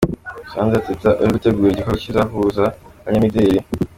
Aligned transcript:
Sandra 0.51 0.83
Teta 0.85 1.09
uri 1.19 1.29
gutegura 1.35 1.71
igikorwa 1.71 2.01
kizahuza 2.03 2.63
abanyamideli. 2.99 3.59